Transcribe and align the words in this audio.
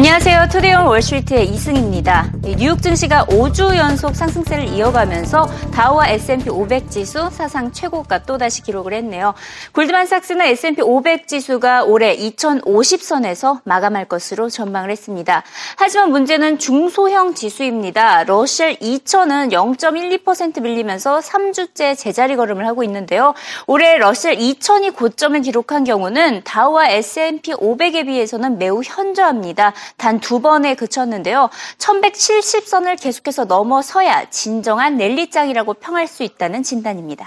안녕하세요. 0.00 0.48
투데이온 0.50 0.86
월스트리트의 0.86 1.50
이승입니다. 1.50 2.32
뉴욕 2.40 2.80
증시가 2.80 3.26
5주 3.26 3.76
연속 3.76 4.16
상승세를 4.16 4.68
이어가면서 4.68 5.44
다우와 5.74 6.08
S&P 6.08 6.48
500 6.48 6.90
지수 6.90 7.28
사상 7.30 7.70
최고가 7.70 8.22
또다시 8.22 8.62
기록을 8.62 8.94
했네요. 8.94 9.34
골드만삭스는 9.74 10.46
S&P 10.46 10.80
500 10.80 11.28
지수가 11.28 11.84
올해 11.84 12.16
2050선에서 12.16 13.60
마감할 13.64 14.06
것으로 14.06 14.48
전망을 14.48 14.90
했습니다. 14.90 15.42
하지만 15.76 16.10
문제는 16.12 16.58
중소형 16.58 17.34
지수입니다. 17.34 18.24
러셀 18.24 18.76
2000은 18.76 19.52
0.12% 19.52 20.62
밀리면서 20.62 21.18
3주째 21.18 21.94
제자리 21.98 22.36
걸음을 22.36 22.66
하고 22.66 22.82
있는데요. 22.84 23.34
올해 23.66 23.98
러셀 23.98 24.38
2000이 24.38 24.96
고점을 24.96 25.38
기록한 25.42 25.84
경우는 25.84 26.40
다우와 26.44 26.88
S&P 26.88 27.52
500에 27.52 28.06
비해서는 28.06 28.56
매우 28.56 28.80
현저합니다. 28.82 29.74
단 29.96 30.20
두 30.20 30.40
번에 30.40 30.74
그쳤는데요. 30.74 31.50
1170선을 31.78 33.00
계속해서 33.00 33.44
넘어서야 33.46 34.26
진정한 34.30 34.96
랠리장이라고 34.96 35.74
평할 35.74 36.06
수 36.06 36.22
있다는 36.22 36.62
진단입니다. 36.62 37.26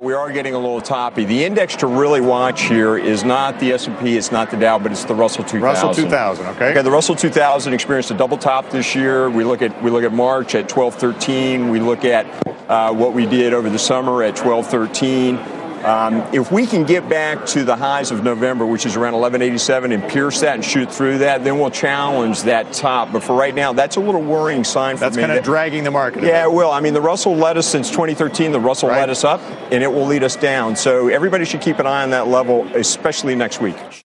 We 0.00 0.12
are 0.12 0.30
getting 0.30 0.54
a 0.54 0.58
little 0.58 0.82
toppy. 0.82 1.24
The 1.24 1.44
index 1.44 1.76
to 1.76 1.86
really 1.86 2.20
watch 2.20 2.60
here 2.62 2.98
is 2.98 3.24
not 3.24 3.58
the 3.58 3.72
S&P, 3.72 4.18
it's 4.18 4.30
not 4.30 4.50
the 4.50 4.56
Dow, 4.58 4.78
but 4.78 4.92
it's 4.92 5.04
the 5.04 5.14
Russell 5.14 5.44
2000. 5.44 5.62
Russell 5.62 5.94
2000, 5.94 6.46
okay. 6.46 6.70
Okay, 6.72 6.82
the 6.82 6.90
Russell 6.90 7.14
2000 7.16 7.72
experienced 7.72 8.10
a 8.10 8.14
double 8.14 8.36
top 8.36 8.68
this 8.68 8.94
year. 8.94 9.30
We 9.30 9.44
look 9.44 9.62
at 9.62 9.72
we 9.82 9.90
look 9.90 10.04
at 10.04 10.12
March 10.12 10.54
at 10.54 10.70
1213. 10.70 11.70
We 11.70 11.80
look 11.80 12.04
at 12.04 12.26
uh, 12.68 12.92
what 12.92 13.14
we 13.14 13.24
did 13.24 13.54
over 13.54 13.70
the 13.70 13.78
summer 13.78 14.22
at 14.22 14.36
1213. 14.38 15.38
Um, 15.84 16.22
if 16.32 16.50
we 16.50 16.66
can 16.66 16.84
get 16.84 17.08
back 17.08 17.44
to 17.46 17.62
the 17.62 17.76
highs 17.76 18.10
of 18.10 18.24
November, 18.24 18.64
which 18.64 18.86
is 18.86 18.96
around 18.96 19.12
1187, 19.12 19.92
and 19.92 20.02
pierce 20.08 20.40
that 20.40 20.54
and 20.54 20.64
shoot 20.64 20.90
through 20.90 21.18
that, 21.18 21.44
then 21.44 21.58
we'll 21.58 21.70
challenge 21.70 22.42
that 22.44 22.72
top. 22.72 23.12
But 23.12 23.22
for 23.22 23.36
right 23.36 23.54
now, 23.54 23.72
that's 23.74 23.96
a 23.96 24.00
little 24.00 24.22
worrying 24.22 24.64
sign 24.64 24.96
for 24.96 25.00
that's 25.00 25.16
me. 25.16 25.22
That's 25.22 25.30
kind 25.30 25.38
of 25.38 25.44
dragging 25.44 25.84
the 25.84 25.90
market. 25.90 26.22
Yeah, 26.22 26.44
it 26.44 26.52
will. 26.52 26.70
I 26.70 26.80
mean, 26.80 26.94
the 26.94 27.02
Russell 27.02 27.36
led 27.36 27.58
us 27.58 27.66
since 27.66 27.90
2013. 27.90 28.52
The 28.52 28.60
Russell 28.60 28.88
right. 28.88 29.00
led 29.00 29.10
us 29.10 29.24
up, 29.24 29.40
and 29.70 29.82
it 29.82 29.92
will 29.92 30.06
lead 30.06 30.24
us 30.24 30.36
down. 30.36 30.74
So 30.76 31.08
everybody 31.08 31.44
should 31.44 31.60
keep 31.60 31.78
an 31.78 31.86
eye 31.86 32.02
on 32.02 32.10
that 32.10 32.28
level, 32.28 32.66
especially 32.74 33.34
next 33.34 33.60
week. 33.60 34.03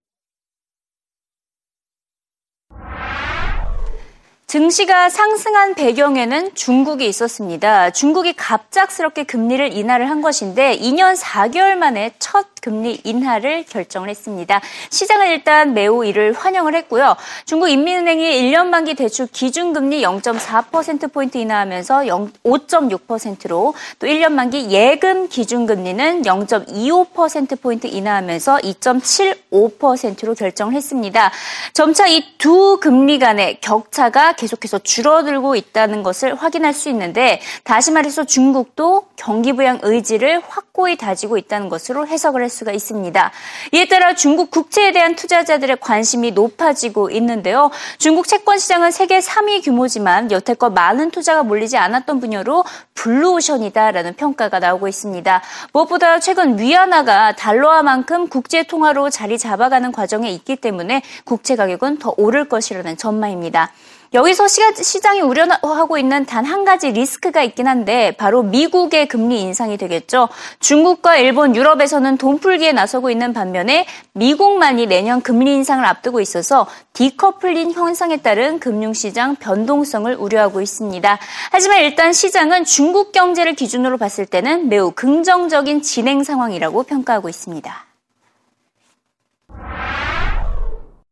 증시가 4.49 5.09
상승한 5.11 5.75
배경에는 5.75 6.55
중국이 6.55 7.07
있었습니다. 7.07 7.91
중국이 7.91 8.33
갑작스럽게 8.33 9.25
금리를 9.25 9.77
인하를 9.77 10.09
한 10.09 10.23
것인데 10.23 10.75
2년 10.79 11.15
4개월 11.15 11.75
만에 11.75 12.13
첫 12.17 12.47
금리 12.59 12.99
인하를 13.03 13.63
결정을 13.63 14.09
했습니다. 14.09 14.59
시장은 14.89 15.27
일단 15.27 15.75
매우 15.75 16.03
이를 16.03 16.33
환영을 16.33 16.73
했고요. 16.73 17.15
중국 17.45 17.69
인민은행이 17.69 18.41
1년 18.41 18.65
만기 18.65 18.95
대출 18.95 19.27
기준금리 19.27 20.01
0.4%포인트 20.01 21.37
인하하면서 21.37 21.99
5.6%로 22.43 23.75
또 23.99 24.07
1년 24.07 24.31
만기 24.31 24.71
예금 24.71 25.29
기준금리는 25.29 26.23
0.25%포인트 26.23 27.85
인하하면서 27.85 28.57
2.75%로 28.57 30.33
결정을 30.33 30.73
했습니다. 30.73 31.31
점차 31.73 32.07
이 32.07 32.39
두 32.39 32.79
금리 32.79 33.19
간의 33.19 33.59
격차가 33.59 34.31
계속해서 34.39 34.79
줄어들고 34.79 35.55
있다는 35.55 36.01
것을 36.01 36.33
확인할 36.33 36.73
수 36.73 36.87
있는데 36.89 37.41
다시 37.65 37.91
말해서 37.91 38.23
중국도 38.23 39.07
경기 39.17 39.51
부양 39.51 39.79
의지를 39.81 40.41
확고히 40.47 40.95
다지고 40.95 41.37
있다는 41.37 41.67
것으로 41.67 42.07
해석을 42.07 42.41
할 42.41 42.49
수가 42.49 42.71
있습니다. 42.71 43.31
이에 43.73 43.87
따라 43.89 44.15
중국 44.15 44.49
국채에 44.49 44.93
대한 44.93 45.15
투자자들의 45.15 45.77
관심이 45.81 46.31
높아지고 46.31 47.09
있는데요. 47.11 47.69
중국 47.97 48.27
채권 48.27 48.57
시장은 48.57 48.91
세계 48.91 49.19
3위 49.19 49.63
규모지만 49.63 50.31
여태껏 50.31 50.71
많은 50.71 51.11
투자가 51.11 51.43
몰리지 51.43 51.77
않았던 51.77 52.21
분야로 52.21 52.63
블루오션이다라는 52.93 54.15
평가가 54.15 54.59
나오고 54.59 54.87
있습니다. 54.87 55.41
무엇보다 55.73 56.19
최근 56.19 56.57
위안화가 56.57 57.35
달러화만큼 57.35 58.29
국제 58.29 58.63
통화로 58.63 59.09
자리 59.09 59.37
잡아가는 59.37 59.91
과정에 59.91 60.29
있기 60.31 60.55
때문에 60.55 61.01
국채 61.25 61.57
가격은 61.57 61.99
더 61.99 62.13
오를 62.15 62.47
것이라는 62.47 62.95
전망입니다. 62.95 63.71
여기서 64.13 64.47
시장이 64.47 65.21
우려하고 65.21 65.97
있는 65.97 66.25
단 66.25 66.49
한 66.49 66.65
가지 66.65 66.91
리스크가 66.91 67.43
있긴 67.43 67.67
한데 67.67 68.11
바로 68.17 68.41
미국의 68.41 69.07
금리 69.07 69.39
인상이 69.41 69.77
되겠죠. 69.77 70.29
중국과 70.59 71.17
일본, 71.17 71.55
유럽에서는 71.55 72.17
돈 72.17 72.39
풀기에 72.39 72.71
나서고 72.71 73.11
있는 73.11 73.33
반면에 73.33 73.85
미국만이 74.13 74.87
내년 74.87 75.21
금리 75.21 75.53
인상을 75.53 75.85
앞두고 75.85 76.21
있어서 76.21 76.65
디커플링 76.93 77.73
현상에 77.73 78.17
따른 78.17 78.59
금융시장 78.59 79.35
변동성을 79.35 80.15
우려하고 80.15 80.61
있습니다. 80.61 81.19
하지만 81.51 81.81
일단 81.81 82.13
시장은 82.13 82.65
중국 82.65 83.11
경제를 83.11 83.53
기준으로 83.53 83.97
봤을 83.97 84.25
때는 84.25 84.69
매우 84.69 84.91
긍정적인 84.91 85.83
진행 85.83 86.23
상황이라고 86.23 86.81
평가하고 86.81 87.29
있습니다. 87.29 87.88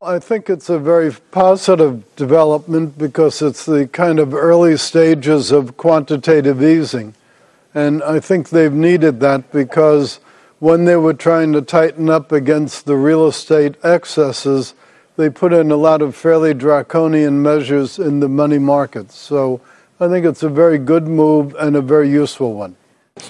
I 0.01 0.19
think 0.19 0.47
it's 0.47 0.69
a 0.69 0.77
very 0.77 1.11
positive 1.31 2.03
development 2.15 2.99
because 2.99 3.41
it's 3.41 3.65
the 3.65 3.87
kind 3.87 4.19
of 4.19 4.35
early 4.35 4.77
stages 4.77 5.51
of 5.51 5.75
quantitative 5.75 6.61
easing. 6.61 7.15
And 7.73 8.03
I 8.03 8.19
think 8.19 8.49
they've 8.49 8.71
needed 8.71 9.19
that 9.21 9.51
because 9.51 10.19
when 10.59 10.85
they 10.85 10.97
were 10.97 11.15
trying 11.15 11.51
to 11.53 11.63
tighten 11.63 12.11
up 12.11 12.31
against 12.31 12.85
the 12.85 12.95
real 12.95 13.25
estate 13.25 13.73
excesses, 13.83 14.75
they 15.15 15.31
put 15.31 15.51
in 15.51 15.71
a 15.71 15.75
lot 15.75 16.03
of 16.03 16.15
fairly 16.15 16.53
draconian 16.53 17.41
measures 17.41 17.97
in 17.97 18.19
the 18.19 18.29
money 18.29 18.59
markets. 18.59 19.17
So 19.17 19.61
I 19.99 20.07
think 20.09 20.27
it's 20.27 20.43
a 20.43 20.49
very 20.49 20.77
good 20.77 21.07
move 21.07 21.55
and 21.55 21.75
a 21.75 21.81
very 21.81 22.07
useful 22.07 22.53
one. 22.53 22.75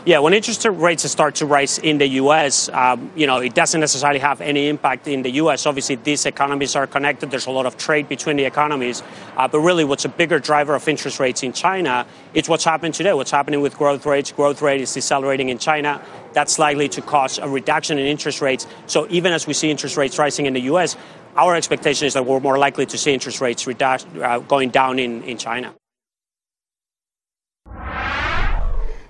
Yeah, 0.06 0.20
when 0.20 0.34
interest 0.34 0.66
rates 0.66 1.09
start 1.09 1.36
to 1.36 1.46
rise 1.46 1.78
in 1.80 1.98
the 1.98 2.08
U.S., 2.22 2.70
um, 2.70 3.12
you 3.16 3.28
know, 3.28 3.38
it 3.38 3.53
doesn't 3.53 3.80
necessarily 3.80 4.20
have 4.20 4.42
any 4.42 4.70
impact 4.70 5.08
in 5.08 5.22
the 5.22 5.31
U.S. 5.31 5.66
Obviously, 5.66 5.96
these 5.96 6.25
economies 6.25 6.75
are 6.75 6.88
connected. 6.88 7.31
There's 7.31 7.48
a 7.48 7.52
lot 7.52 7.66
of 7.66 7.78
trade 7.78 8.08
between 8.08 8.38
the 8.38 8.46
economies. 8.46 9.03
Uh, 9.36 9.48
but 9.48 9.59
really, 9.59 9.84
what's 9.84 10.06
a 10.06 10.09
bigger 10.09 10.40
driver 10.40 10.75
of 10.75 10.88
interest 10.88 11.20
rates 11.20 11.44
in 11.44 11.53
China 11.53 12.06
is 12.34 12.48
what's 12.48 12.64
happening 12.64 12.92
today. 12.92 13.14
What's 13.14 13.31
happening 13.31 13.62
with 13.62 13.78
growth 13.78 14.06
rates? 14.06 14.31
Growth 14.31 14.62
rate 14.62 14.81
is 14.81 14.94
decelerating 14.94 15.50
in 15.50 15.58
China. 15.58 16.02
That's 16.34 16.59
likely 16.59 16.90
to 16.90 17.02
cause 17.02 17.38
a 17.38 17.48
reduction 17.48 17.98
in 17.98 18.06
interest 18.06 18.42
rates. 18.42 18.68
So 18.86 19.08
even 19.09 19.34
as 19.34 19.48
we 19.48 19.54
see 19.54 19.69
interest 19.69 19.98
rates 19.98 20.18
rising 20.18 20.46
in 20.46 20.54
the 20.54 20.62
U.S., 20.62 20.96
our 21.36 21.56
expectation 21.56 22.08
is 22.08 22.14
that 22.14 22.25
we're 22.25 22.40
more 22.40 22.58
likely 22.58 22.86
to 22.88 22.98
see 22.98 23.14
interest 23.14 23.42
rates 23.42 23.66
redu- 23.66 24.24
uh, 24.24 24.40
going 24.40 24.69
down 24.69 25.00
in, 25.00 25.24
in 25.24 25.38
China. 25.38 25.74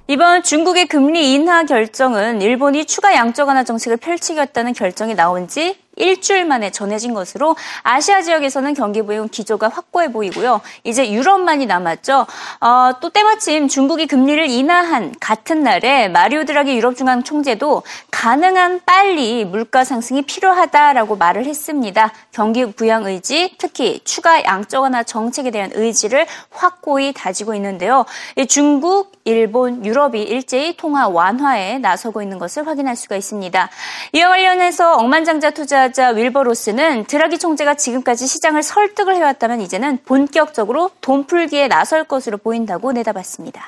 이번 0.09 0.41
중국의 0.41 0.85
금리 0.85 1.33
인하 1.33 1.65
결정은 1.65 2.41
일본이 2.41 2.85
추가 2.85 3.13
양적 3.13 3.49
완화 3.49 3.65
정책을 3.65 3.97
펼치겠다는 3.97 4.71
결정이 4.71 5.15
나온 5.15 5.49
지 5.49 5.75
일주일 5.97 6.45
만에 6.45 6.71
전해진 6.71 7.13
것으로 7.13 7.55
아시아 7.83 8.21
지역에서는 8.21 8.73
경기 8.73 9.01
부양 9.01 9.27
기조가 9.27 9.67
확고해 9.69 10.11
보이고요. 10.11 10.61
이제 10.83 11.11
유럽만이 11.11 11.65
남았죠. 11.65 12.25
어, 12.61 12.91
또 13.01 13.09
때마침 13.09 13.67
중국이 13.67 14.07
금리를 14.07 14.49
인하한 14.49 15.13
같은 15.19 15.63
날에 15.63 16.07
마리오 16.07 16.45
드라기 16.45 16.75
유럽 16.77 16.95
중앙 16.95 17.23
총재도 17.23 17.83
가능한 18.11 18.81
빨리 18.85 19.43
물가 19.45 19.83
상승이 19.83 20.21
필요하다라고 20.21 21.17
말을 21.17 21.45
했습니다. 21.45 22.11
경기 22.31 22.65
부양 22.71 23.05
의지, 23.05 23.55
특히 23.57 23.99
추가 24.03 24.43
양적 24.43 24.83
완화 24.83 25.03
정책에 25.03 25.51
대한 25.51 25.71
의지를 25.73 26.25
확고히 26.51 27.13
다지고 27.13 27.53
있는데요. 27.55 28.05
중국, 28.47 29.11
일본, 29.25 29.85
유럽이 29.85 30.23
일제히 30.23 30.77
통화 30.77 31.07
완화에 31.07 31.79
나서고 31.79 32.21
있는 32.21 32.37
것을 32.39 32.67
확인할 32.67 32.95
수가 32.95 33.15
있습니다. 33.15 33.69
이와 34.13 34.29
관련해서 34.29 34.93
억만장자 34.93 35.51
투자 35.51 35.86
투자자 35.87 36.09
윌버로스는 36.09 37.05
드라기 37.05 37.37
총재가 37.37 37.75
지금까지 37.75 38.27
시장을 38.27 38.61
설득을 38.61 39.15
해왔다면 39.15 39.61
이제는 39.61 39.99
본격적으로 40.05 40.91
돈 40.99 41.25
풀기에 41.25 41.67
나설 41.69 42.03
것으로 42.03 42.37
보인다고 42.37 42.91
내다봤습니다. 42.91 43.61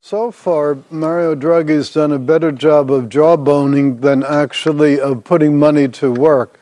So 0.00 0.28
far, 0.28 0.78
Mario 0.90 1.34
Draghi's 1.34 1.92
done 1.92 2.12
a 2.12 2.18
better 2.18 2.50
job 2.52 2.90
of 2.90 3.08
jawboning 3.08 4.00
than 4.00 4.24
actually 4.24 4.98
of 4.98 5.24
putting 5.24 5.58
money 5.58 5.88
to 5.88 6.10
work. 6.10 6.58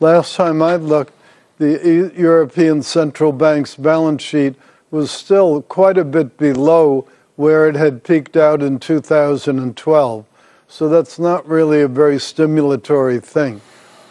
Last 0.00 0.36
time 0.36 0.62
I 0.62 0.76
looked, 0.76 1.12
the 1.58 2.10
European 2.16 2.82
Central 2.82 3.32
Bank's 3.32 3.76
balance 3.76 4.22
sheet 4.22 4.54
was 4.90 5.10
still 5.10 5.62
quite 5.62 5.98
a 5.98 6.04
bit 6.04 6.38
below 6.38 7.06
where 7.36 7.68
it 7.68 7.76
had 7.76 8.02
peaked 8.02 8.36
out 8.36 8.62
in 8.62 8.78
2012. 8.78 10.29
So 10.70 10.88
that's 10.88 11.18
not 11.18 11.46
really 11.48 11.80
a 11.82 11.88
very 11.88 12.16
stimulatory 12.16 13.20
thing. 13.20 13.60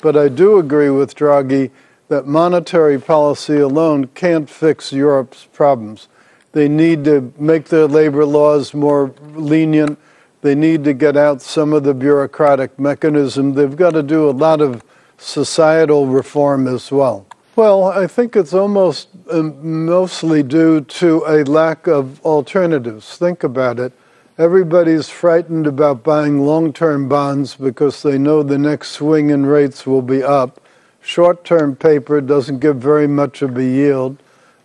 But 0.02 0.18
I 0.18 0.28
do 0.28 0.60
agree 0.60 0.90
with 0.90 1.16
Draghi 1.16 1.72
that 2.10 2.28
monetary 2.28 3.00
policy 3.00 3.58
alone 3.60 4.08
can't 4.08 4.50
fix 4.50 4.92
Europe's 4.92 5.46
problems. 5.54 6.10
They 6.52 6.68
need 6.68 7.06
to 7.06 7.34
make 7.40 7.70
their 7.70 7.88
labor 7.88 8.26
laws 8.26 8.74
more 8.74 9.14
lenient. 9.34 9.98
They 10.42 10.54
need 10.54 10.84
to 10.84 10.94
get 10.94 11.16
out 11.16 11.42
some 11.42 11.72
of 11.72 11.84
the 11.84 11.94
bureaucratic 11.94 12.78
mechanism. 12.78 13.54
They've 13.54 13.76
got 13.76 13.92
to 13.92 14.04
do 14.04 14.30
a 14.30 14.32
lot 14.32 14.60
of 14.60 14.84
societal 15.18 16.08
reform 16.08 16.68
as 16.68 16.92
well. 16.92 17.26
Well, 17.56 17.86
I 17.86 18.06
think 18.06 18.36
it's 18.36 18.54
almost 18.54 19.08
um, 19.32 19.86
mostly 19.86 20.44
due 20.44 20.82
to 20.82 21.24
a 21.26 21.44
lack 21.46 21.88
of 21.88 22.22
alternatives. 22.26 23.18
Think 23.18 23.44
about 23.44 23.80
it. 23.80 23.94
Everybody's 24.39 25.09
frightened 25.09 25.68
about 25.68 26.01
buying 26.01 26.45
long 26.45 26.71
term 26.71 27.09
bonds 27.09 27.56
because 27.56 28.01
they 28.01 28.18
know 28.18 28.41
the 28.41 28.57
next 28.57 28.91
swing 28.91 29.31
in 29.31 29.45
rates 29.45 29.86
will 29.86 30.01
be 30.01 30.24
up. 30.24 30.62
Short 31.01 31.44
term 31.44 31.75
paper 31.75 32.21
doesn't 32.21 32.59
give 32.59 32.77
very 32.77 33.06
much 33.06 33.41
of 33.41 33.57
a 33.57 33.63
yield. 33.65 34.15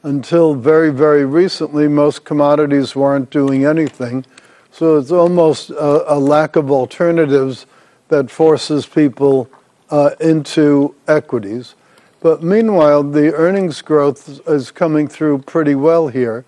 Until 0.04 0.54
very, 0.54 0.90
very 0.90 1.24
recently, 1.24 1.88
most 1.88 2.24
commodities 2.24 2.94
weren't 2.94 3.30
doing 3.30 3.64
anything. 3.64 4.24
So 4.70 4.96
it's 4.96 5.10
almost 5.10 5.70
a, 5.70 6.14
a 6.14 6.18
lack 6.20 6.54
of 6.54 6.70
alternatives 6.70 7.66
that 8.10 8.30
forces 8.30 8.86
people 8.86 9.50
uh, 9.90 10.10
into 10.20 10.94
equities. 11.08 11.74
But 12.20 12.44
meanwhile, 12.44 13.02
the 13.02 13.34
earnings 13.34 13.82
growth 13.82 14.40
is 14.46 14.70
coming 14.70 15.08
through 15.08 15.38
pretty 15.38 15.74
well 15.74 16.06
here. 16.06 16.44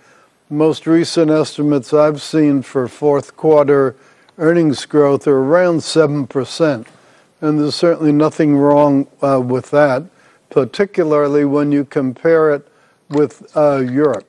Most 0.48 0.86
recent 0.86 1.28
estimates 1.28 1.92
I've 1.92 2.22
seen 2.22 2.62
for 2.62 2.86
fourth 2.86 3.36
quarter 3.36 3.96
earnings 4.38 4.86
growth 4.86 5.26
are 5.26 5.38
around 5.38 5.78
7%. 5.78 6.86
And 7.40 7.58
there's 7.58 7.74
certainly 7.74 8.12
nothing 8.12 8.56
wrong 8.56 9.08
uh, 9.20 9.40
with 9.44 9.72
that, 9.72 10.04
particularly 10.48 11.44
when 11.44 11.72
you 11.72 11.84
compare 11.84 12.52
it 12.52 12.68
with 13.08 13.50
uh, 13.56 13.78
Europe. 13.78 14.28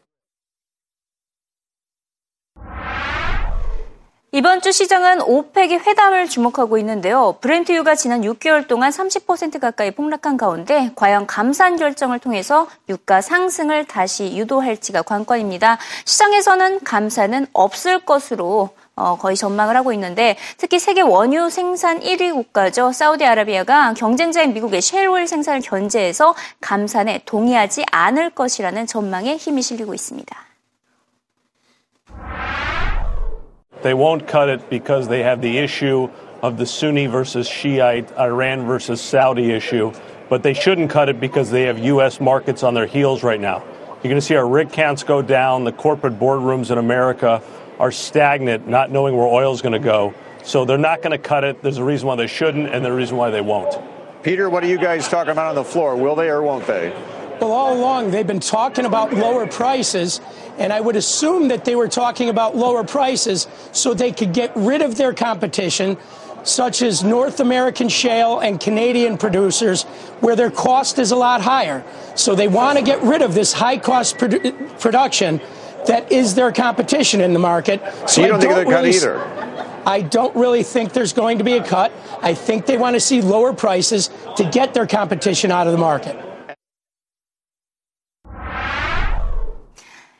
이번 4.38 4.62
주 4.62 4.72
시장은 4.72 5.24
오펙의 5.24 5.80
회담을 5.80 6.30
주목하고 6.30 6.78
있는데요. 6.78 7.38
브렌트유가 7.42 7.96
지난 7.96 8.22
6개월 8.22 8.68
동안 8.68 8.92
30% 8.92 9.60
가까이 9.60 9.90
폭락한 9.90 10.38
가운데 10.38 10.92
과연 10.96 11.26
감산 11.26 11.76
결정을 11.76 12.20
통해서 12.20 12.68
유가 12.88 13.20
상승을 13.20 13.86
다시 13.86 14.38
유도할지가 14.38 15.02
관건입니다. 15.02 15.80
시장에서는 16.06 16.82
감산은 16.84 17.48
없을 17.52 17.98
것으로 18.06 18.70
어, 18.96 19.18
거의 19.18 19.36
전망을 19.36 19.76
하고 19.76 19.92
있는데 19.94 20.38
특히 20.58 20.78
세계 20.78 21.02
원유 21.02 21.50
생산 21.50 22.00
1위 22.00 22.32
국가죠. 22.32 22.92
사우디아라비아가 22.92 23.96
경쟁자인 23.96 24.54
미국의 24.54 24.84
셰일오일 24.84 25.28
생산을 25.28 25.62
견제해서 25.62 26.36
감산에 26.62 27.24
동의하지 27.26 27.86
않을 27.92 28.30
것이라는 28.30 28.86
전망에 28.86 29.36
힘이 29.36 29.64
실리고 29.64 29.96
있습니다. 29.96 30.48
They 33.88 33.94
won't 33.94 34.28
cut 34.28 34.50
it 34.50 34.70
because 34.70 35.08
they 35.08 35.24
have 35.24 35.42
the 35.42 35.60
issue 35.60 36.10
of 36.42 36.58
the 36.58 36.66
Sunni 36.66 37.06
versus 37.06 37.48
Shiite, 37.48 38.12
Iran 38.18 38.66
versus 38.66 39.00
Saudi 39.00 39.52
issue, 39.52 39.94
but 40.28 40.44
they 40.44 40.54
shouldn't 40.54 40.90
cut 40.90 41.08
it 41.08 41.22
because 41.22 41.52
they 41.52 41.64
have 41.64 41.80
U.S. 41.80 42.20
markets 42.20 42.64
on 42.64 42.74
their 42.74 42.86
heels 42.86 43.24
right 43.24 43.40
now. 43.40 43.64
You're 44.04 44.10
going 44.10 44.16
to 44.16 44.22
see 44.22 44.36
our 44.36 44.46
rig 44.46 44.74
counts 44.74 45.04
go 45.04 45.22
down. 45.22 45.64
The 45.64 45.72
corporate 45.72 46.20
boardrooms 46.20 46.70
in 46.70 46.78
America 46.80 47.42
are 47.80 47.94
stagnant, 47.94 48.68
not 48.68 48.92
knowing 48.92 49.16
where 49.16 49.26
oil 49.26 49.54
is 49.54 49.62
going 49.62 49.72
to 49.72 49.80
go. 49.80 50.14
So 50.44 50.66
they're 50.66 50.78
not 50.78 51.02
going 51.02 51.12
to 51.12 51.18
cut 51.18 51.46
it. 51.46 51.64
There's 51.64 51.78
a 51.78 51.84
reason 51.86 52.10
why 52.10 52.18
they 52.18 52.28
shouldn't, 52.28 52.68
and 52.68 52.84
there's 52.84 52.94
a 52.94 52.98
reason 52.98 53.16
why 53.16 53.30
they 53.30 53.40
won't. 53.40 53.74
Peter, 54.22 54.50
what 54.50 54.66
are 54.66 54.68
you 54.68 54.78
guys 54.78 55.08
talking 55.08 55.32
about 55.32 55.48
on 55.48 55.56
the 55.56 55.64
floor? 55.64 55.96
Will 55.96 56.16
they 56.16 56.28
or 56.28 56.42
won't 56.42 56.68
they? 56.68 56.94
Well, 57.40 57.52
all 57.52 57.78
along, 57.78 58.12
they've 58.12 58.26
been 58.26 58.40
talking 58.40 58.86
about 58.86 59.14
lower 59.14 59.46
prices, 59.46 60.22
and 60.58 60.74
I 60.74 60.82
would 60.82 60.96
assume 60.96 61.50
that 61.50 61.66
they 61.66 61.76
were 61.76 61.88
talking 61.88 62.30
about 62.30 62.56
lower 62.56 62.84
prices 62.84 63.48
so 63.74 63.94
they 63.94 64.12
could 64.12 64.34
get 64.34 64.52
rid 64.56 64.82
of 64.82 64.98
their 64.98 65.14
competition, 65.14 65.98
such 66.44 66.82
as 66.82 67.04
North 67.04 67.40
American 67.40 67.90
shale 67.90 68.40
and 68.40 68.60
Canadian 68.60 69.20
producers, 69.20 69.84
where 70.20 70.36
their 70.36 70.50
cost 70.50 70.98
is 70.98 71.12
a 71.12 71.16
lot 71.16 71.42
higher. 71.42 71.84
So 72.16 72.34
they 72.34 72.48
want 72.48 72.80
to 72.80 72.84
get 72.84 73.04
rid 73.04 73.22
of 73.22 73.36
this 73.36 73.54
high 73.54 73.78
cost 73.78 74.18
produ- 74.18 74.80
production 74.80 75.40
that 75.86 76.12
is 76.12 76.34
their 76.34 76.52
competition 76.52 77.22
in 77.22 77.34
the 77.34 77.40
market. 77.40 77.82
So 78.10 78.22
you 78.22 78.28
don't, 78.28 78.40
think 78.40 78.52
they're 78.52 78.66
really, 78.66 78.94
cut 78.94 79.04
either? 79.04 79.20
I 79.86 80.02
don't 80.02 80.36
really 80.36 80.64
think 80.64 80.94
there's 80.94 81.14
going 81.14 81.38
to 81.38 81.44
be 81.44 81.54
a 81.54 81.64
cut. 81.64 81.94
I 82.22 82.34
think 82.34 82.66
they 82.66 82.78
want 82.78 82.96
to 82.96 83.00
see 83.00 83.22
lower 83.22 83.54
prices 83.54 84.10
to 84.38 84.50
get 84.50 84.74
their 84.74 84.88
competition 84.88 85.52
out 85.52 85.68
of 85.68 85.72
the 85.72 85.80
market. 85.80 86.27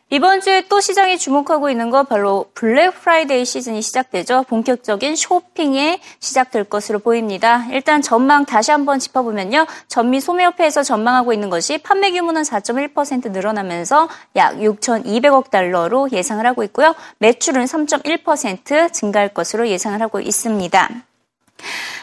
이번 0.10 0.40
주에 0.40 0.64
또 0.70 0.80
시장이 0.80 1.18
주목하고 1.18 1.70
있는 1.70 1.90
거 1.90 2.04
바로 2.04 2.46
블랙 2.54 2.92
프라이데이 2.92 3.44
시즌이 3.44 3.82
시작되죠. 3.82 4.46
본격적인 4.48 5.18
쇼핑에 5.18 6.00
시작될 6.20 6.64
것으로 6.64 7.00
보입니다. 7.00 7.66
일단 7.72 8.02
전망 8.02 8.46
다시 8.46 8.72
한번 8.72 9.00
짚어보면요. 9.00 9.66
전미 9.90 10.22
소매협회에서 10.22 10.84
전망하고 10.84 11.34
있는 11.34 11.50
것이 11.50 11.80
판매 11.80 12.12
규모는 12.12 12.44
4.1% 12.44 13.32
늘어나면서 13.32 14.08
약 14.38 14.56
6,200억 14.56 15.50
달러로 15.50 16.10
예상을 16.14 16.46
하고 16.46 16.64
있고요. 16.64 16.96
매출은 17.18 17.66
3.1% 17.66 18.94
증가할 18.94 19.34
것으로 19.34 19.68
예상을 19.68 20.02
하고 20.02 20.22
있습니다. 20.22 20.90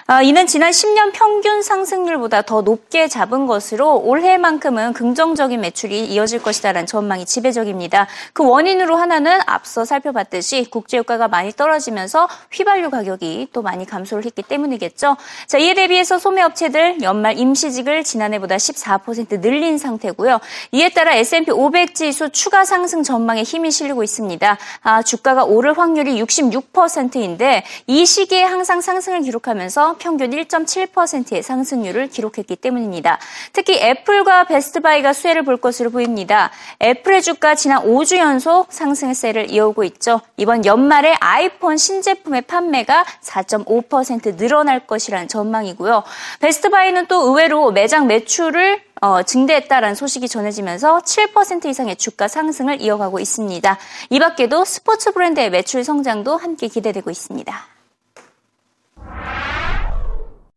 아, 0.06 0.20
이는 0.20 0.46
지난 0.46 0.70
10년 0.70 1.12
평균 1.14 1.62
상승률보다 1.62 2.42
더 2.42 2.60
높게 2.60 3.08
잡은 3.08 3.46
것으로 3.46 4.02
올해만큼은 4.04 4.92
긍정적인 4.92 5.58
매출이 5.62 6.04
이어질 6.04 6.42
것이다라는 6.42 6.84
전망이 6.84 7.24
지배적입니다. 7.24 8.06
그 8.34 8.46
원인으로 8.46 8.96
하나는 8.96 9.40
앞서 9.46 9.86
살펴봤듯이 9.86 10.66
국제유가가 10.68 11.28
많이 11.28 11.52
떨어지면서 11.52 12.28
휘발유 12.52 12.90
가격이 12.90 13.48
또 13.54 13.62
많이 13.62 13.86
감소를 13.86 14.26
했기 14.26 14.42
때문이겠죠. 14.42 15.16
자, 15.46 15.56
이에 15.56 15.72
대비해서 15.72 16.18
소매업체들 16.18 17.00
연말 17.00 17.38
임시직을 17.38 18.04
지난해보다 18.04 18.56
14% 18.56 19.40
늘린 19.40 19.78
상태고요. 19.78 20.38
이에 20.72 20.90
따라 20.90 21.14
S&P 21.14 21.50
500 21.50 21.94
지수 21.94 22.28
추가 22.28 22.66
상승 22.66 23.02
전망에 23.02 23.42
힘이 23.42 23.70
실리고 23.70 24.02
있습니다. 24.02 24.58
아, 24.82 25.02
주가가 25.02 25.44
오를 25.44 25.78
확률이 25.78 26.22
66%인데 26.22 27.64
이 27.86 28.04
시기에 28.04 28.42
항상 28.42 28.82
상승을 28.82 29.22
기록하면 29.22 29.70
서 29.94 29.96
평균 29.98 30.30
1.7%의 30.30 31.42
상승률을 31.42 32.08
기록했기 32.08 32.56
때문입니다. 32.56 33.18
특히 33.52 33.80
애플과 33.80 34.44
베스트바이가 34.44 35.12
수혜를 35.12 35.44
볼 35.44 35.56
것으로 35.56 35.90
보입니다. 35.90 36.50
애플의 36.82 37.22
주가 37.22 37.54
지난 37.54 37.82
5주 37.82 38.18
연속 38.18 38.72
상승세를 38.72 39.50
이어오고 39.50 39.84
있죠. 39.84 40.20
이번 40.36 40.64
연말에 40.64 41.14
아이폰 41.20 41.76
신제품의 41.76 42.42
판매가 42.42 43.04
4.5% 43.22 44.36
늘어날 44.36 44.86
것이라는 44.86 45.28
전망이고요. 45.28 46.02
베스트바이는 46.40 47.06
또 47.06 47.28
의외로 47.28 47.70
매장 47.70 48.06
매출을 48.06 48.82
어, 49.00 49.22
증대했다라는 49.22 49.94
소식이 49.94 50.28
전해지면서 50.28 51.00
7% 51.00 51.66
이상의 51.66 51.96
주가 51.96 52.26
상승을 52.26 52.80
이어가고 52.80 53.18
있습니다. 53.18 53.78
이 54.10 54.18
밖에도 54.18 54.64
스포츠 54.64 55.12
브랜드의 55.12 55.50
매출 55.50 55.84
성장도 55.84 56.36
함께 56.36 56.68
기대되고 56.68 57.10
있습니다. 57.10 57.73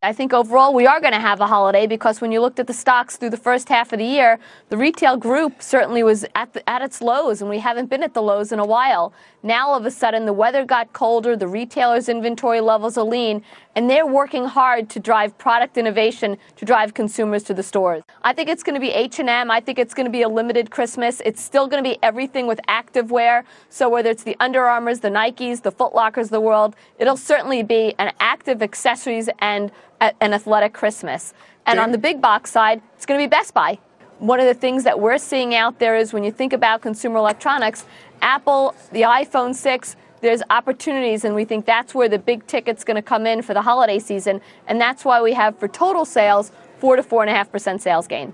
I 0.03 0.13
think 0.13 0.31
overall 0.31 0.75
we 0.75 0.85
are 0.85 1.01
going 1.01 1.13
to 1.13 1.19
have 1.19 1.41
a 1.41 1.47
holiday 1.47 1.87
because 1.87 2.21
when 2.21 2.31
you 2.31 2.39
looked 2.39 2.59
at 2.59 2.67
the 2.67 2.73
stocks 2.73 3.17
through 3.17 3.31
the 3.31 3.37
first 3.37 3.67
half 3.67 3.91
of 3.91 3.97
the 3.97 4.05
year, 4.05 4.37
the 4.69 4.77
retail 4.77 5.17
group 5.17 5.59
certainly 5.59 6.03
was 6.03 6.23
at, 6.35 6.53
the, 6.53 6.69
at 6.69 6.83
its 6.83 7.01
lows, 7.01 7.41
and 7.41 7.49
we 7.49 7.57
haven't 7.57 7.89
been 7.89 8.03
at 8.03 8.13
the 8.13 8.21
lows 8.21 8.51
in 8.51 8.59
a 8.59 8.65
while. 8.65 9.11
Now, 9.41 9.69
all 9.69 9.77
of 9.77 9.87
a 9.87 9.91
sudden, 9.91 10.27
the 10.27 10.33
weather 10.33 10.65
got 10.65 10.93
colder, 10.93 11.35
the 11.35 11.47
retailers' 11.47 12.09
inventory 12.09 12.61
levels 12.61 12.95
are 12.95 13.03
lean, 13.03 13.41
and 13.75 13.89
they're 13.89 14.05
working 14.05 14.45
hard 14.45 14.87
to 14.91 14.99
drive 14.99 15.35
product 15.39 15.77
innovation 15.77 16.37
to 16.57 16.65
drive 16.65 16.93
consumers 16.93 17.41
to 17.43 17.55
the 17.55 17.63
stores. 17.63 18.03
I 18.23 18.33
think 18.33 18.49
it's 18.49 18.61
going 18.61 18.75
to 18.75 18.79
be 18.79 18.89
H&M. 18.89 19.49
I 19.49 19.59
think 19.59 19.79
it's 19.79 19.95
going 19.95 20.05
to 20.05 20.11
be 20.11 20.21
a 20.21 20.29
limited 20.29 20.69
Christmas. 20.69 21.21
It's 21.25 21.41
still 21.41 21.67
going 21.67 21.83
to 21.83 21.89
be 21.89 21.97
everything 22.03 22.45
with 22.45 22.59
activewear. 22.67 23.45
So 23.69 23.89
whether 23.89 24.11
it's 24.11 24.23
the 24.23 24.35
Under 24.39 24.65
Armours, 24.65 24.99
the 24.99 25.09
Nikes, 25.09 25.63
the 25.63 25.71
Foot 25.71 25.95
Lockers 25.95 26.27
of 26.27 26.31
the 26.31 26.41
world, 26.41 26.75
it'll 26.99 27.17
certainly 27.17 27.63
be 27.63 27.95
an 27.97 28.13
active 28.19 28.61
accessories 28.61 29.29
and 29.39 29.71
an 30.01 30.33
athletic 30.33 30.73
Christmas. 30.73 31.33
And 31.65 31.79
on 31.79 31.91
the 31.91 31.97
big 31.97 32.21
box 32.21 32.51
side, 32.51 32.81
it's 32.95 33.05
going 33.05 33.19
to 33.19 33.23
be 33.23 33.29
Best 33.29 33.53
Buy. 33.53 33.79
One 34.19 34.39
of 34.39 34.47
the 34.47 34.53
things 34.53 34.83
that 34.85 34.99
we're 34.99 35.17
seeing 35.17 35.53
out 35.53 35.79
there 35.79 35.95
is 35.95 36.13
when 36.13 36.23
you 36.23 36.31
think 36.31 36.53
about 36.53 36.81
consumer 36.81 37.17
electronics, 37.17 37.85
Apple, 38.21 38.73
the 38.91 39.01
iPhone 39.01 39.53
6, 39.53 39.95
there's 40.21 40.41
opportunities, 40.49 41.23
and 41.23 41.35
we 41.35 41.45
think 41.45 41.65
that's 41.65 41.93
where 41.93 42.09
the 42.09 42.17
big 42.17 42.47
ticket's 42.47 42.83
going 42.83 42.95
to 42.95 43.01
come 43.01 43.27
in 43.27 43.43
for 43.43 43.53
the 43.53 43.61
holiday 43.61 43.99
season. 43.99 44.41
And 44.65 44.81
that's 44.81 45.05
why 45.05 45.21
we 45.21 45.33
have 45.33 45.59
for 45.59 45.67
total 45.67 46.05
sales, 46.05 46.51
4 46.79 46.95
to 46.95 47.03
4.5% 47.03 47.79
sales 47.79 48.07
gain. 48.07 48.33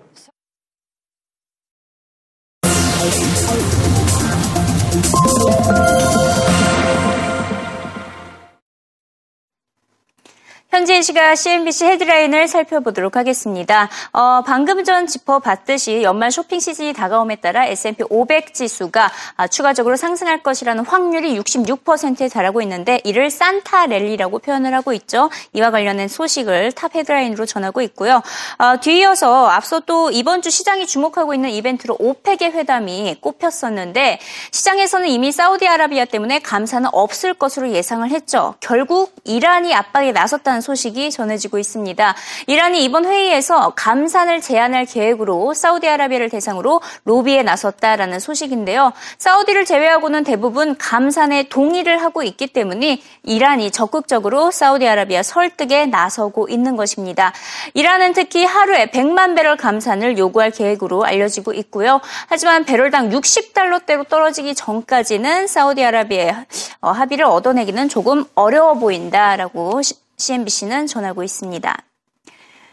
이 10.74 11.04
시각 11.04 11.36
CNBC 11.36 11.86
헤드라인을 11.86 12.48
살펴보도록 12.48 13.16
하겠습니다. 13.16 13.90
어, 14.12 14.42
방금 14.44 14.84
전 14.84 15.06
짚어봤듯이 15.06 16.02
연말 16.02 16.32
쇼핑 16.32 16.60
시즌이 16.60 16.94
다가옴에 16.94 17.36
따라 17.36 17.66
S&P 17.66 18.04
500 18.10 18.56
지수가 18.56 19.12
아, 19.38 19.48
추가적으로 19.48 19.96
상승할 19.96 20.42
것이라는 20.42 20.84
확률이 20.84 21.40
66%에 21.40 22.28
달하고 22.28 22.64
있는데 22.64 23.00
이를 23.04 23.30
산타 23.30 23.86
랠리라고 23.86 24.40
표현을 24.40 24.74
하고 24.74 24.94
있죠. 24.94 25.30
이와 25.54 25.70
관련된 25.70 26.08
소식을 26.08 26.72
탑 26.72 26.96
헤드라인으로 26.96 27.46
전하고 27.46 27.82
있고요. 27.84 28.24
어, 28.58 28.80
뒤이어서 28.82 29.50
앞서 29.50 29.80
또 29.82 30.10
이번 30.10 30.42
주 30.42 30.50
시장이 30.50 30.88
주목하고 30.88 31.36
있는 31.36 31.52
이벤트로 31.52 31.98
OPEC의 32.00 32.52
회담이 32.52 33.18
꼽혔었는데 33.22 34.20
시장에서는 34.52 35.08
이미 35.08 35.32
사우디아라비아 35.32 36.06
때문에 36.06 36.40
감산은 36.40 36.90
없을 36.92 37.36
것으로 37.36 37.70
예상을 37.70 38.10
했죠. 38.10 38.56
결국 38.60 39.14
이란이 39.24 39.74
압박에 39.76 40.12
나섰다는 40.12 40.63
소식이 40.64 41.12
전해지고 41.12 41.60
있습니다. 41.60 42.16
이란이 42.48 42.84
이번 42.84 43.06
회의에서 43.06 43.74
감산을 43.76 44.42
제한할 44.42 44.86
계획으로 44.86 45.54
사우디아라비아를 45.54 46.30
대상으로 46.30 46.82
로비에 47.04 47.44
나섰다라는 47.44 48.20
소식인데요. 48.20 48.94
사우디를 49.20 49.66
제외하고는 49.66 50.24
대부분 50.24 50.76
감산에 50.76 51.44
동의를 51.50 52.02
하고 52.02 52.24
있기 52.24 52.48
때문에 52.48 53.00
이란이 53.24 53.70
적극적으로 53.70 54.50
사우디아라비아 54.50 55.22
설득에 55.22 55.86
나서고 55.86 56.48
있는 56.50 56.76
것입니다. 56.76 57.34
이란은 57.76 58.14
특히 58.14 58.46
하루에 58.46 58.88
100만 58.88 59.36
배럴 59.36 59.58
감산을 59.58 60.18
요구할 60.18 60.50
계획으로 60.50 61.04
알려지고 61.04 61.54
있고요. 61.54 62.02
하지만 62.28 62.66
배럴당 62.66 63.10
60달러대로 63.12 64.08
떨어지기 64.08 64.56
전까지는 64.56 65.48
사우디아라비아의 65.48 66.34
어, 66.82 66.92
합의를 66.92 67.26
얻어내기는 67.26 67.90
조금 67.90 68.24
어려워 68.36 68.76
보인다라고 68.76 69.82
CNBC는 70.24 70.88
전하고 70.88 71.24
있습니다. 71.24 71.78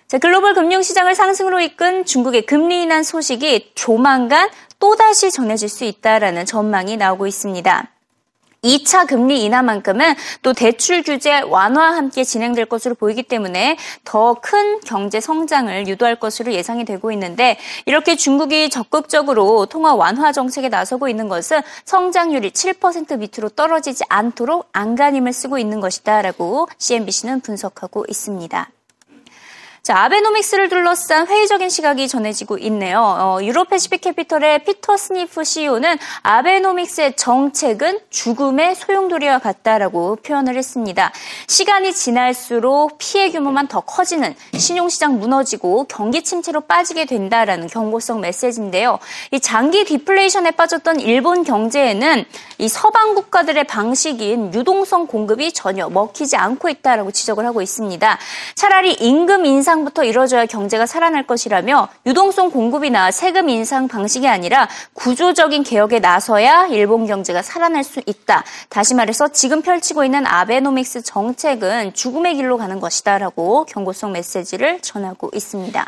자, 0.07 0.19
글로벌 0.19 0.55
금융시장을 0.55 1.15
상승으로 1.15 1.61
이끈 1.61 2.05
중국의 2.05 2.47
금리 2.47 2.83
인하 2.83 3.03
소식이 3.03 3.73
조만간 3.75 4.49
또다시 4.79 5.31
전해질 5.31 5.69
수 5.69 5.85
있다라는 5.85 6.47
전망이 6.47 6.97
나오고 6.97 7.27
있습니다. 7.27 7.91
2차 8.63 9.07
금리 9.07 9.45
인하만큼은 9.45 10.15
또 10.43 10.53
대출 10.53 11.03
규제 11.03 11.41
완화와 11.41 11.97
함께 11.97 12.25
진행될 12.25 12.67
것으로 12.67 12.95
보이기 12.95 13.23
때문에 13.23 13.77
더 14.05 14.41
큰 14.43 14.81
경제 14.81 15.21
성장을 15.21 15.87
유도할 15.87 16.17
것으로 16.17 16.53
예상이 16.53 16.85
되고 16.85 17.13
있는데 17.13 17.59
이렇게 17.87 18.17
중국이 18.17 18.71
적극적으로 18.71 19.67
통화 19.67 19.95
완화 19.95 20.33
정책에 20.33 20.69
나서고 20.69 21.09
있는 21.09 21.29
것은 21.29 21.61
성장률이 21.85 22.51
7% 22.51 23.19
밑으로 23.19 23.51
떨어지지 23.51 24.05
않도록 24.09 24.69
안간힘을 24.73 25.33
쓰고 25.33 25.59
있는 25.59 25.81
것이다라고 25.81 26.69
CNBC는 26.79 27.41
분석하고 27.41 28.07
있습니다. 28.09 28.69
자, 29.83 29.97
아베노믹스를 30.05 30.69
둘러싼 30.69 31.27
회의적인 31.27 31.71
시각이 31.71 32.07
전해지고 32.07 32.59
있네요. 32.59 33.01
어, 33.01 33.39
유로패시픽 33.43 34.03
캐피털의 34.03 34.65
피터 34.65 34.99
시프 34.99 35.43
CEO는 35.43 35.97
아베노믹스의 36.23 37.17
정책은 37.17 38.01
죽음의 38.11 38.75
소용돌이와 38.75 39.39
같다라고 39.39 40.17
표현을 40.17 40.57
했습니다. 40.57 41.13
시간이 41.47 41.95
지날수록 41.95 42.99
피해 42.99 43.31
규모만 43.31 43.69
더 43.69 43.81
커지는 43.81 44.35
신용시장 44.53 45.19
무너지고 45.19 45.85
경기 45.85 46.23
침체로 46.23 46.61
빠지게 46.61 47.07
된다라는 47.07 47.67
경고성 47.67 48.21
메시지인데요. 48.21 48.99
이 49.31 49.41
장기 49.41 49.87
디플레이션에 49.87 50.51
빠졌던 50.51 51.01
일본 51.01 51.43
경제에는 51.43 52.27
이 52.59 52.69
서방 52.69 53.15
국가들의 53.15 53.65
방식인 53.65 54.53
유동성 54.53 55.07
공급이 55.07 55.55
전혀 55.55 55.89
먹히지 55.89 56.37
않고 56.37 56.69
있다라고 56.69 57.13
지적을 57.13 57.47
하고 57.47 57.63
있습니다. 57.63 58.19
차라리 58.55 58.93
임금 58.93 59.47
인상 59.47 59.70
인상부터 59.71 60.05
이뤄져야 60.05 60.47
경제가 60.47 60.87
살아날 60.87 61.27
것이라며 61.27 61.89
유동성 62.07 62.51
공급이나 62.51 63.11
세금 63.11 63.49
인상 63.49 63.87
방식이 63.87 64.27
아니라 64.27 64.69
구조적인 64.95 65.63
개혁에 65.63 66.01
나서야 66.01 66.67
일본 66.67 67.07
경제가 67.07 67.43
살아날 67.43 67.85
수 67.85 68.01
있다. 68.05 68.45
다시 68.69 68.95
말해서 68.95 69.29
지금 69.29 69.63
펼치고 69.63 70.05
있는 70.05 70.27
아베노믹스 70.27 71.03
정책은 71.03 71.95
죽음의 71.95 72.35
길로 72.35 72.59
가는 72.59 72.81
것이다라고 72.81 73.67
경고성 73.67 74.13
메시지를 74.13 74.81
전하고 74.81 75.31
있습니다. 75.35 75.87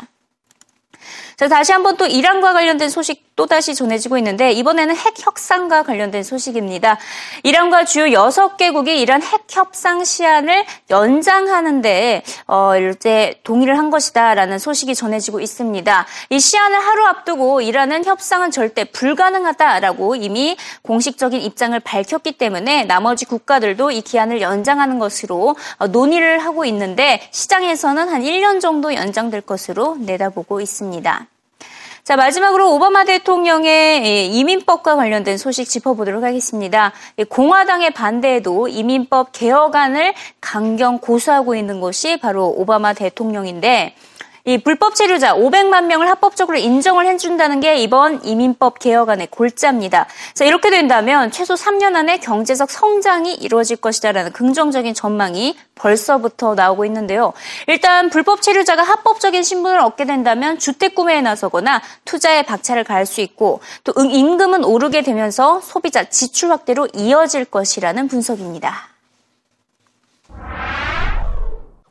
자, 1.35 1.47
다시 1.49 1.73
한번 1.73 1.97
또 1.97 2.05
이란과 2.05 2.53
관련된 2.53 2.89
소식 2.89 3.32
또다시 3.35 3.73
전해지고 3.73 4.17
있는데 4.19 4.51
이번에는 4.51 4.95
핵 4.95 5.15
협상과 5.17 5.83
관련된 5.83 6.23
소식입니다. 6.23 6.97
이란과 7.43 7.85
주요 7.85 8.05
6개국이 8.05 8.89
이란 8.89 9.23
핵 9.23 9.45
협상 9.49 10.03
시한을 10.03 10.65
연장하는데 10.89 12.23
어, 12.47 12.73
이제 12.77 13.39
동의를 13.43 13.77
한 13.77 13.89
것이다라는 13.89 14.59
소식이 14.59 14.93
전해지고 14.95 15.39
있습니다. 15.39 16.05
이 16.29 16.39
시한을 16.39 16.79
하루 16.79 17.05
앞두고 17.05 17.61
이란은 17.61 18.05
협상은 18.05 18.51
절대 18.51 18.83
불가능하다라고 18.83 20.15
이미 20.15 20.55
공식적인 20.83 21.41
입장을 21.41 21.79
밝혔기 21.79 22.33
때문에 22.33 22.85
나머지 22.85 23.25
국가들도 23.25 23.91
이 23.91 24.01
기한을 24.01 24.41
연장하는 24.41 24.99
것으로 24.99 25.55
어, 25.77 25.87
논의를 25.87 26.39
하고 26.39 26.65
있는데 26.65 27.27
시장에서는 27.31 28.09
한 28.09 28.21
1년 28.21 28.61
정도 28.61 28.93
연장될 28.93 29.41
것으로 29.41 29.97
내다보고 29.99 30.61
있습니다. 30.61 31.27
자, 32.03 32.17
마지막으로 32.17 32.73
오바마 32.73 33.05
대통령의 33.05 34.27
이민법과 34.27 34.97
관련된 34.97 35.37
소식 35.37 35.69
짚어보도록 35.69 36.21
하겠습니다. 36.21 36.91
공화당의 37.29 37.91
반대에도 37.91 38.67
이민법 38.67 39.29
개혁안을 39.31 40.13
강경 40.41 40.99
고수하고 40.99 41.55
있는 41.55 41.79
것이 41.79 42.17
바로 42.17 42.49
오바마 42.49 42.91
대통령인데 42.91 43.95
이 44.45 44.57
불법 44.57 44.93
체류자 44.93 45.35
500만 45.35 45.85
명을 45.85 46.09
합법적으로 46.09 46.57
인정을 46.57 47.05
해준다는 47.05 47.61
게 47.61 47.77
이번 47.77 48.25
이민법 48.25 48.77
개혁안의 48.79 49.27
골자입니다. 49.27 50.07
자, 50.33 50.43
이렇게 50.43 50.69
된다면 50.69 51.31
최소 51.31 51.53
3년 51.53 51.95
안에 51.95 52.17
경제적 52.17 52.69
성장이 52.69 53.35
이루어질 53.35 53.77
것이다라는 53.77 54.33
긍정적인 54.33 54.93
전망이 54.95 55.55
벌써부터 55.75 56.55
나오고 56.55 56.83
있는데요. 56.83 57.31
일단 57.67 58.09
불법 58.09 58.41
체류자가 58.41 58.83
합법적인 58.83 59.43
신분을 59.43 59.79
얻게 59.79 60.03
된다면 60.03 60.59
주택 60.59 60.93
구매에 60.93 61.21
나서거나 61.21 61.81
투자에 62.03 62.43
박차를 62.43 62.83
가할 62.83 63.05
수 63.05 63.21
있고 63.21 63.61
또 63.85 63.93
임금은 63.97 64.65
오르게 64.65 65.03
되면서 65.03 65.61
소비자 65.61 66.03
지출 66.03 66.51
확대로 66.51 66.89
이어질 66.93 67.45
것이라는 67.45 68.09
분석입니다. 68.09 68.92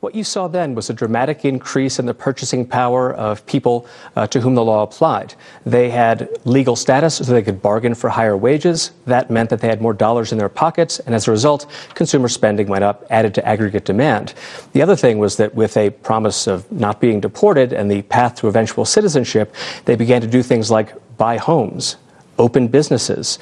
What 0.02 0.16
you 0.16 0.24
saw 0.24 0.48
then 0.48 0.74
was 0.74 0.90
a 0.90 0.94
dramatic 0.94 1.44
increase 1.44 2.00
in 2.00 2.06
the 2.06 2.12
purchasing 2.12 2.66
power 2.66 3.14
of 3.14 3.46
people 3.46 3.86
uh, 4.16 4.26
to 4.26 4.40
whom 4.40 4.56
the 4.56 4.64
law 4.64 4.82
applied. 4.82 5.34
They 5.64 5.90
had 5.90 6.28
legal 6.44 6.74
status 6.74 7.18
so 7.18 7.22
they 7.22 7.40
could 7.40 7.62
bargain 7.62 7.94
for 7.94 8.10
higher 8.10 8.36
wages. 8.36 8.90
That 9.06 9.30
meant 9.30 9.48
that 9.50 9.60
they 9.60 9.68
had 9.68 9.80
more 9.80 9.94
dollars 9.94 10.32
in 10.32 10.38
their 10.38 10.48
pockets, 10.48 10.98
and 10.98 11.14
as 11.14 11.28
a 11.28 11.30
result, 11.30 11.70
consumer 11.94 12.26
spending 12.26 12.66
went 12.66 12.82
up, 12.82 13.06
added 13.10 13.32
to 13.34 13.46
aggregate 13.46 13.84
demand. 13.84 14.34
The 14.72 14.82
other 14.82 14.96
thing 14.96 15.18
was 15.18 15.36
that 15.36 15.54
with 15.54 15.76
a 15.76 15.90
promise 15.90 16.48
of 16.48 16.70
not 16.72 17.00
being 17.00 17.20
deported 17.20 17.72
and 17.72 17.88
the 17.88 18.02
path 18.02 18.34
to 18.40 18.48
eventual 18.48 18.84
citizenship, 18.84 19.54
they 19.84 19.94
began 19.94 20.20
to 20.20 20.26
do 20.26 20.42
things 20.42 20.68
like 20.68 20.96
buy 21.16 21.36
homes, 21.36 21.94
open 22.40 22.66
businesses. 22.66 23.38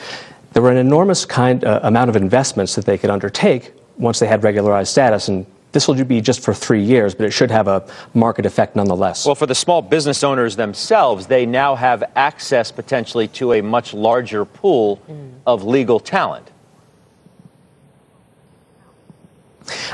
There 0.52 0.62
were 0.62 0.72
an 0.72 0.76
enormous 0.76 1.24
kind 1.24 1.64
uh, 1.64 1.80
amount 1.84 2.10
of 2.10 2.16
investments 2.16 2.74
that 2.74 2.84
they 2.84 2.98
could 2.98 3.08
undertake 3.08 3.72
once 3.96 4.18
they 4.18 4.26
had 4.26 4.44
regularized 4.44 4.92
status, 4.92 5.26
and 5.28 5.46
this 5.72 5.86
will 5.86 6.04
be 6.04 6.20
just 6.20 6.40
for 6.40 6.52
three 6.52 6.82
years, 6.82 7.14
but 7.14 7.26
it 7.26 7.30
should 7.30 7.50
have 7.50 7.68
a 7.68 7.86
market 8.14 8.44
effect 8.44 8.74
nonetheless. 8.74 9.24
Well, 9.24 9.34
for 9.34 9.46
the 9.46 9.54
small 9.54 9.82
business 9.82 10.24
owners 10.24 10.56
themselves, 10.56 11.26
they 11.26 11.46
now 11.46 11.76
have 11.76 12.02
access 12.16 12.72
potentially 12.72 13.28
to 13.28 13.52
a 13.52 13.62
much 13.62 13.94
larger 13.94 14.44
pool 14.44 15.00
mm. 15.08 15.32
of 15.46 15.64
legal 15.64 16.00
talent. 16.00 16.50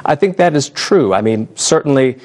I 0.04 0.14
think 0.14 0.38
that 0.38 0.54
is 0.54 0.71
true. 0.71 1.12
I 1.12 1.21
mean, 1.21 1.49
certainly 1.56 2.18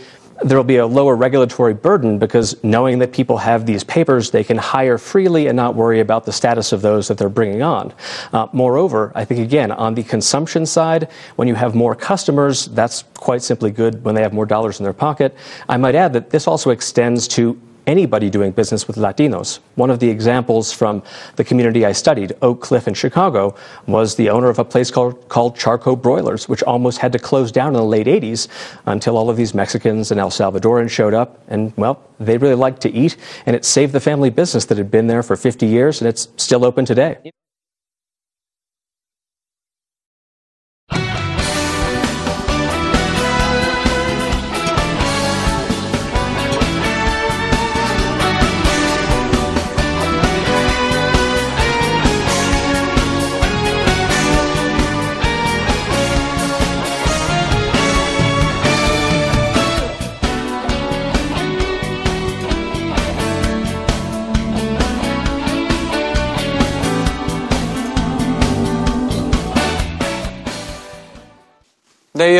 there 0.44 0.58
will 0.58 0.64
be 0.64 0.78
a 0.78 0.86
lower 0.86 1.16
regulatory 1.16 1.74
burden 1.74 2.18
because 2.18 2.62
knowing 2.64 3.00
that 3.00 3.12
people 3.12 3.38
have 3.38 3.66
these 3.66 3.84
papers, 3.84 4.32
they 4.32 4.44
can 4.44 4.58
hire 4.58 4.98
freely 4.98 5.48
and 5.48 5.56
not 5.56 5.76
worry 5.76 6.00
about 6.00 6.26
the 6.26 6.32
status 6.32 6.72
of 6.72 6.82
those 6.82 7.08
that 7.08 7.18
they're 7.18 7.30
bringing 7.30 7.62
on. 7.62 7.94
Uh, 8.34 8.48
moreover, 8.54 9.12
I 9.16 9.26
think 9.26 9.40
again, 9.40 9.72
on 9.72 9.96
the 9.96 10.04
consumption 10.04 10.66
side, 10.66 11.10
when 11.36 11.48
you 11.48 11.56
have 11.56 11.76
more 11.76 11.96
customers, 11.96 12.66
that's 12.68 13.04
quite 13.16 13.42
simply 13.42 13.72
good 13.72 14.04
when 14.04 14.16
they 14.16 14.22
have 14.22 14.34
more 14.34 14.46
dollars 14.46 14.80
in 14.80 14.84
their 14.84 14.94
pocket. 14.94 15.36
I 15.70 15.78
might 15.78 15.96
add 15.96 16.14
that 16.14 16.30
this 16.30 16.48
also 16.48 16.72
extends 16.72 17.28
to 17.30 17.60
anybody 17.92 18.30
doing 18.30 18.52
business 18.52 18.88
with 18.88 18.96
Latinos. 18.96 19.60
One 19.76 19.90
of 19.90 20.00
the 20.00 20.10
examples 20.10 20.72
from 20.72 21.04
the 21.36 21.44
community 21.44 21.86
I 21.86 21.92
studied, 21.92 22.34
Oak 22.42 22.62
Cliff 22.62 22.88
in 22.88 22.94
Chicago, 22.94 23.54
was 23.86 24.16
the 24.16 24.30
owner 24.30 24.50
of 24.50 24.58
a 24.58 24.66
place 24.66 24.90
called, 24.90 25.28
called 25.28 25.58
Charco 25.58 26.02
Broilers, 26.02 26.48
which 26.48 26.64
almost 26.64 27.00
had 27.00 27.12
to 27.12 27.20
close 27.20 27.52
down 27.52 27.68
in 27.68 27.74
the 27.74 27.84
late 27.84 28.08
80s 28.08 28.48
until 28.86 29.18
all 29.18 29.30
of 29.30 29.38
these 29.38 29.54
Mexicans 29.54 30.10
and 30.12 30.20
El 30.20 30.32
Salvadorans 30.32 30.90
showed 30.90 31.14
up. 31.14 31.44
And, 31.50 31.74
well, 31.76 32.02
they 32.20 32.38
really 32.38 32.56
liked 32.56 32.82
to 32.82 32.92
eat, 32.92 33.18
and 33.46 33.56
it 33.56 33.66
saved 33.66 33.92
the 33.94 34.00
family 34.00 34.30
business 34.30 34.66
that 34.66 34.78
had 34.78 34.90
been 34.90 35.08
there 35.08 35.24
for 35.24 35.36
50 35.36 35.66
years, 35.66 36.02
and 36.02 36.08
it's 36.08 36.30
still 36.38 36.64
open 36.64 36.86
today. 36.86 37.18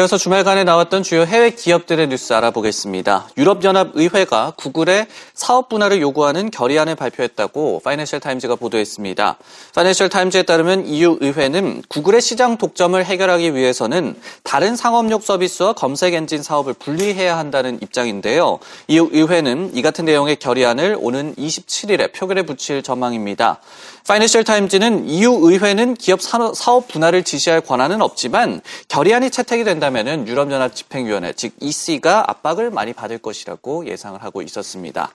이어서 0.02 0.18
주말간에 0.18 0.64
나왔던 0.64 1.04
주요 1.04 1.26
해외 1.26 1.52
기업들의 1.52 2.08
뉴스 2.08 2.34
알아보겠습니다. 2.34 3.30
유럽연합의회가 3.38 4.54
구글의 4.58 5.06
사업 5.36 5.70
분할을 5.70 6.02
요구하는 6.02 6.50
결의안을 6.50 6.96
발표했다고 6.96 7.82
파이낸셜 7.84 8.20
타임즈가 8.20 8.56
보도했습니다. 8.56 9.38
파이낸셜 9.76 10.10
타임즈에 10.10 10.42
따르면 10.42 10.88
EU 10.88 11.20
의회는 11.22 11.84
구글의 11.88 12.22
시장 12.22 12.58
독점을 12.58 13.06
해결하기 13.06 13.54
위해서는 13.54 14.16
다른 14.42 14.76
상업용 14.76 15.22
서비스와 15.22 15.74
검색 15.74 16.16
엔진 16.16 16.42
사업을 16.42 16.74
분리해야 16.74 17.38
한다는 17.38 17.78
입장인데요. 17.84 18.58
EU 18.88 19.10
의회는 19.12 19.76
이 19.76 19.84
같은 19.84 20.06
내용의 20.06 20.38
결의안을 20.38 20.98
오는 21.00 21.36
27일에 21.36 22.12
표결에 22.12 22.42
붙일 22.42 22.82
전망입니다. 22.82 23.60
파이낸셜 24.08 24.44
타임즈는 24.44 25.08
EU 25.08 25.50
의회는 25.50 25.94
기업 25.94 26.22
사업 26.22 26.88
분할을 26.88 27.24
지시할 27.24 27.62
권한은 27.62 28.02
없지만 28.02 28.62
결의안이 28.88 29.30
채택이 29.30 29.64
된다면 29.64 30.28
유럽연합 30.28 30.76
집행위원회 30.76 31.34
즉 31.34 31.54
EC가 31.60 32.30
압박을 32.30 32.72
많이 32.72 32.94
받을 32.94 33.20
것이라고 33.20 33.86
예상을 33.88 34.22
하고 34.24 34.42
있었습니다. 34.42 35.12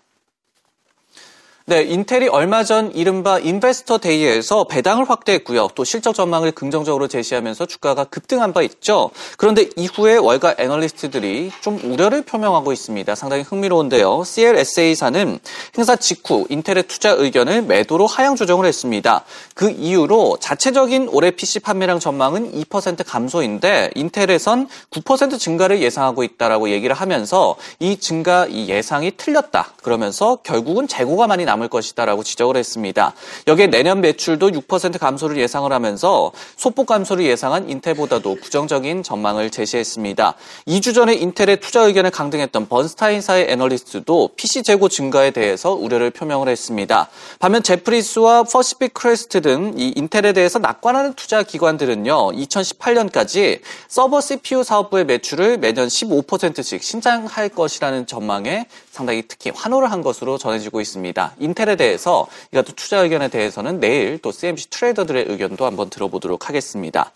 네, 1.69 1.83
인텔이 1.83 2.29
얼마 2.29 2.63
전 2.63 2.93
이른바 2.95 3.41
인베스터 3.41 3.99
데이에서 3.99 4.69
배당을 4.69 5.11
확대했고요. 5.11 5.71
또 5.75 5.83
실적 5.83 6.15
전망을 6.15 6.53
긍정적으로 6.53 7.09
제시하면서 7.09 7.67
주가가 7.67 8.05
급등한 8.05 8.53
바 8.53 8.63
있죠. 8.63 9.11
그런데 9.37 9.69
이후에 9.75 10.17
월가 10.17 10.55
애널리스트들이 10.59 11.51
좀 11.61 11.81
우려를 11.83 12.23
표명하고 12.23 12.73
있습니다. 12.73 13.13
상당히 13.17 13.43
흥미로운데요. 13.43 14.23
CLSA사는 14.23 15.41
행사 15.77 15.97
직후 15.97 16.47
인텔의 16.51 16.85
투자 16.85 17.11
의견을 17.11 17.63
매도로 17.63 18.07
하향 18.07 18.37
조정을 18.37 18.65
했습니다. 18.65 19.25
그 19.57 19.69
이유로 19.69 20.37
자체적인 20.39 21.09
올해 21.11 21.33
PC 21.33 21.59
판매량 21.59 21.99
전망은 21.99 22.53
2% 22.53 23.03
감소인데 23.05 23.91
인텔에선 23.97 24.69
9% 24.93 25.41
증가를 25.41 25.83
예상하고 25.83 26.23
있다라고 26.23 26.71
얘기를 26.71 26.95
하면서 26.95 27.57
이 27.81 27.97
증가 27.97 28.47
이 28.47 28.69
예상이 28.69 29.11
틀렸다. 29.17 29.73
그러면서 29.83 30.37
결국은 30.45 30.87
재고가 30.87 31.27
많이 31.27 31.45
남 31.45 31.56
남을 31.57 31.69
것이다라고 31.69 32.23
지적을 32.23 32.57
했습니다. 32.57 33.15
여기에 33.47 33.69
내년 33.69 34.01
매출도 34.01 34.51
6% 34.51 34.99
감소를 34.99 35.37
예상을 35.39 35.71
하면서 35.73 36.33
소폭 36.57 36.87
감소를 36.87 37.25
예상한 37.25 37.69
인텔보다도 37.69 38.37
부정적인 38.37 39.03
전망을 39.03 39.51
제시했습니다. 39.51 40.35
2주 40.69 40.95
전에 40.95 41.15
인텔의 41.15 41.61
투자 41.61 41.83
의견을 41.83 42.11
강등했던 42.11 42.69
번스타인사의 42.69 43.51
애널리스트도 43.51 44.31
PC 44.37 44.63
재고 44.63 44.89
증가에 44.89 45.31
대해서 45.31 45.73
우려를 45.73 46.11
표명을 46.11 46.49
했습니다. 46.49 47.09
반면 47.39 47.63
제프리스와 47.63 48.45
퍼시픽 48.45 48.95
크레스트 48.95 49.41
등 49.43 49.67
이 49.77 49.93
인텔에 49.97 50.33
대해서 50.33 50.59
낙관하는 50.59 51.15
투자 51.15 51.43
기관들은요. 51.43 52.33
2018년까지 52.33 53.61
서버 53.89 54.21
CPU 54.21 54.63
사업부의 54.63 55.05
매출을 55.05 55.59
매년 55.59 55.89
15%씩 55.89 56.83
신장할 56.83 57.49
것이라는 57.51 58.07
전망에 58.07 58.67
상당히 58.97 59.23
특히 59.29 59.51
환호를 59.55 59.93
한 59.93 60.01
것으로 60.01 60.39
전해지고 60.39 60.81
있습니다. 60.81 61.35
인텔에 61.39 61.77
대해서 61.77 62.27
이것도 62.51 62.73
투자 62.73 63.01
의견에 63.01 63.29
대해서는 63.29 63.79
내일 63.79 64.19
또 64.23 64.33
CNBC 64.33 64.71
트레이더들의 64.71 65.27
의견도 65.29 65.67
한번 65.67 65.91
들어보도록 65.91 66.49
하겠습니다. 66.49 67.13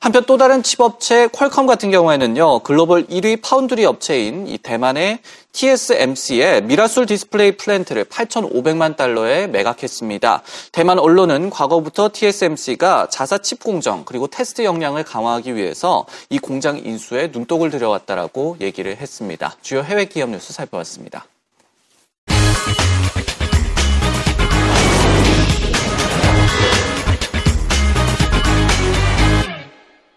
한편 0.00 0.24
또 0.26 0.36
다른 0.36 0.62
칩업체 0.62 1.28
퀄컴 1.28 1.66
같은 1.66 1.90
경우에는요. 1.90 2.58
글로벌 2.58 3.06
1위 3.06 3.40
파운드리 3.40 3.86
업체인 3.86 4.46
이 4.46 4.58
대만의 4.58 5.20
TSMC의 5.52 6.62
미라솔 6.62 7.06
디스플레이 7.06 7.56
플랜트를 7.56 8.04
8,500만 8.04 8.96
달러에 8.96 9.46
매각했습니다. 9.46 10.42
대만 10.72 10.98
언론은 10.98 11.50
과거부터 11.50 12.10
TSMC가 12.12 13.08
자사 13.10 13.38
칩 13.38 13.62
공정 13.62 14.04
그리고 14.04 14.26
테스트 14.26 14.64
역량을 14.64 15.04
강화하기 15.04 15.54
위해서 15.54 16.06
이 16.30 16.38
공장 16.38 16.78
인수에 16.78 17.28
눈독을 17.32 17.70
들여왔다라고 17.70 18.56
얘기를 18.60 18.96
했습니다. 18.96 19.56
주요 19.62 19.82
해외 19.82 20.06
기업 20.06 20.30
뉴스 20.30 20.52
살펴봤습니다. 20.52 21.26